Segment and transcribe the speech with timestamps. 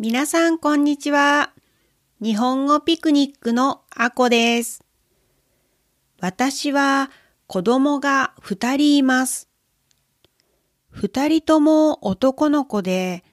[0.00, 1.52] 皆さんこんにちは。
[2.22, 4.84] 日本語ピクニックのあこです。
[6.20, 7.10] 私は
[7.48, 9.48] 子供が二人います。
[10.88, 13.24] 二人とも男の子で、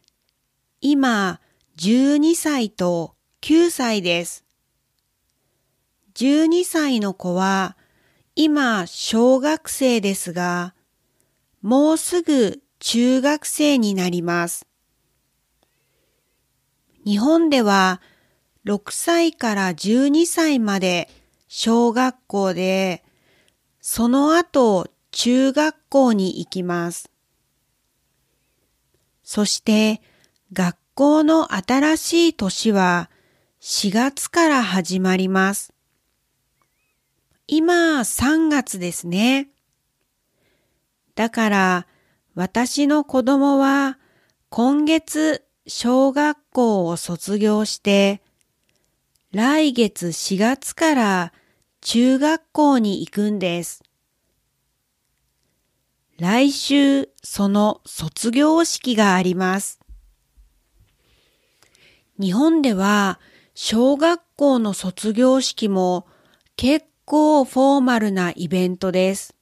[0.82, 1.40] 今
[1.78, 4.44] 12歳と9歳です。
[6.16, 7.78] 12歳の子は
[8.36, 10.74] 今小学生ですが、
[11.62, 14.66] もうすぐ中学生になります。
[17.06, 18.02] 日本では
[18.66, 21.08] 6歳から12歳まで
[21.48, 23.04] 小学校で、
[23.80, 27.12] その後中学校に行きます。
[29.24, 30.02] そして
[30.52, 33.12] 学校の新しい年は
[33.62, 35.74] 4月から始まります。
[37.48, 39.50] 今3月ですね。
[41.14, 41.88] だから
[42.34, 44.00] 私の子供は
[44.50, 48.22] 今月小学校を卒業して、
[49.32, 51.34] 来月4月から
[51.82, 53.84] 中学校に行くんです。
[56.18, 59.80] 来週その卒業式があります。
[62.20, 63.20] 日本では
[63.56, 66.06] 小学校の卒業式も
[66.56, 69.36] 結構フォーマルなイベントです。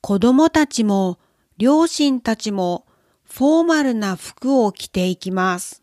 [0.00, 1.18] 子供たちも
[1.56, 2.83] 両親たちも
[3.36, 5.82] フォーマルな服を着ていきます。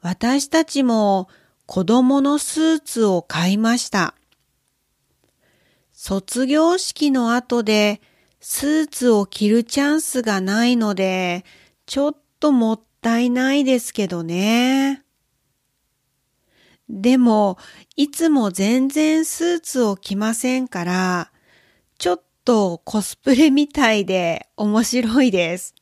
[0.00, 1.28] 私たちも
[1.66, 4.14] 子供のスーツを買いました。
[5.92, 8.00] 卒業式の後で
[8.40, 11.44] スーツを着るチャンスがないので、
[11.84, 15.04] ちょっともったいないですけどね。
[16.88, 17.58] でも、
[17.96, 21.30] いつも全然スーツを着ませんから、
[21.98, 25.74] ちょっとコスプレみたいで面白いです。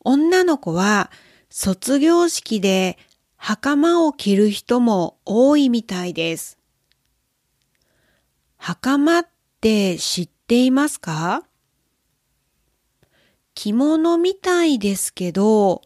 [0.00, 1.10] 女の子は
[1.50, 2.98] 卒業式で
[3.36, 6.58] 袴を着る人も多いみたいです。
[8.56, 9.28] 袴っ
[9.60, 11.44] て知っていますか？
[13.54, 15.82] 着物みたいですけど、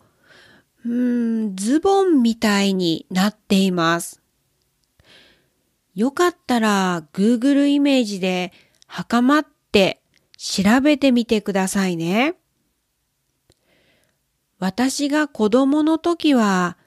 [0.84, 4.22] うん、ズボンみたいになっています。
[5.98, 8.52] よかったら Google イメージで
[8.86, 10.00] 袴って
[10.36, 12.36] 調べてみてくださいね。
[14.60, 16.78] 私が子供の時は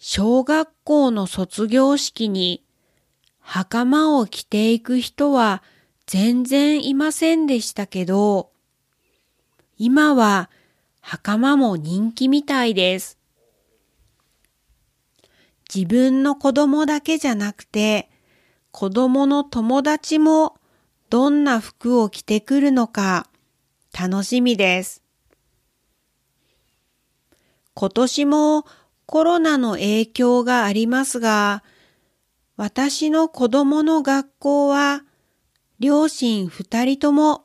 [0.00, 2.64] 小学校の卒業式に
[3.38, 5.62] 袴を着ていく人は
[6.06, 8.50] 全然いませんでしたけど、
[9.76, 10.50] 今は
[11.00, 13.18] 袴も人気みたいです。
[15.72, 18.10] 自分の子供だけじゃなくて、
[18.70, 20.56] 子供の友達も
[21.10, 23.28] どんな服を着てくるのか
[23.98, 25.02] 楽しみです。
[27.74, 28.66] 今年も
[29.06, 31.62] コロナの影響がありますが、
[32.56, 35.02] 私の子供の学校は
[35.78, 37.44] 両親二人とも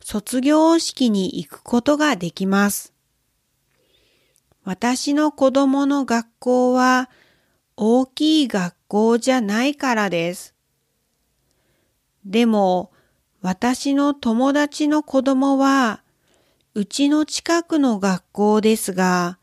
[0.00, 2.92] 卒業式に行くことができます。
[4.64, 7.10] 私の子供の学校は
[7.76, 10.54] 大きい学校じゃないからです。
[12.24, 12.92] でも、
[13.40, 16.02] 私の友達の子供は、
[16.74, 19.38] うちの近くの学校ですが、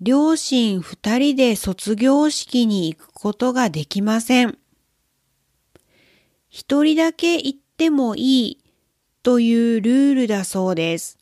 [0.00, 4.58] 両親二人で卒業式に行くことができません。
[6.48, 8.64] 一人だけ行ってもいい
[9.22, 11.18] というルールだそうです。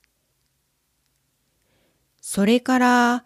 [2.20, 3.24] それから、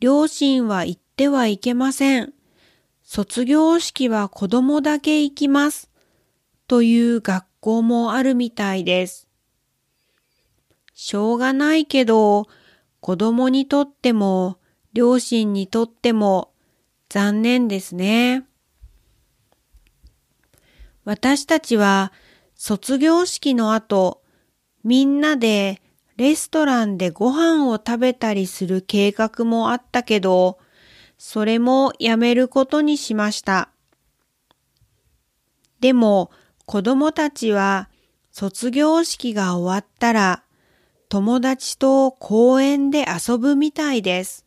[0.00, 2.32] 両親は行ってはいけません。
[3.02, 5.90] 卒業式は子供だけ行きます。
[6.66, 9.28] という学校もあるみたいです。
[10.94, 12.46] しょうがないけど、
[13.00, 14.58] 子供にとっても、
[14.94, 16.54] 両親にとっても
[17.10, 18.46] 残念ですね。
[21.04, 22.12] 私たちは
[22.54, 24.22] 卒業式の後、
[24.82, 25.82] みんなで
[26.16, 30.58] レストランでご飯を食べたりする計画もあったけど、
[31.24, 33.68] それもやめることにしました。
[35.78, 36.32] でも、
[36.66, 37.88] 子供たちは
[38.32, 40.42] 卒業式が終わったら
[41.08, 44.44] 友達と公園で遊ぶみたいです。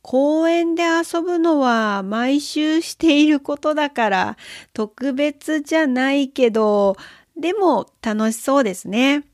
[0.00, 4.36] 公園で遊ぶのは毎週していることだから
[4.72, 6.96] 特別じゃないけど、
[7.36, 9.24] でも楽しそうですね。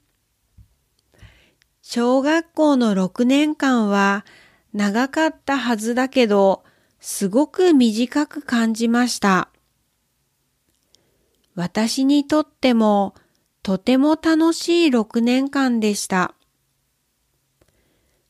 [1.83, 4.25] 小学校の6年間は
[4.73, 6.65] 長かったはずだけど、
[7.01, 9.49] すごく短く感じました。
[11.55, 13.15] 私にとっても
[13.63, 16.35] とても楽しい6年間でした。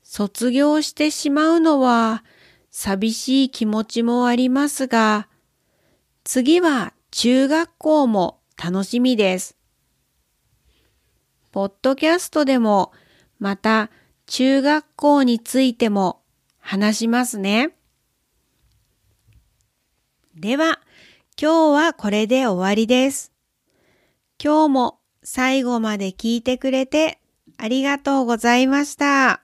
[0.03, 2.25] 卒業してしまうのは
[2.71, 5.29] 寂しい気持ちもありますが、
[6.25, 9.57] 次は中学校も楽しみです。
[11.53, 12.93] ポッドキャストでも
[13.39, 13.91] また
[14.27, 16.22] 中学校についても
[16.63, 17.75] 話しますね。
[20.35, 20.81] では、
[21.39, 23.33] 今日はこれで終わりです。
[24.43, 27.21] 今日も最後まで聞いてくれて
[27.59, 29.43] ありがとうございました。